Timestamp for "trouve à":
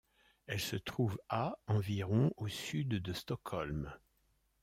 0.77-1.59